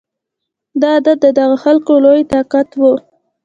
دا 0.81 0.89
عادت 0.97 1.17
د 1.25 1.27
دغه 1.39 1.55
خلکو 1.63 1.93
لوی 2.03 2.21
طاقت 2.33 2.69
و 2.79 2.83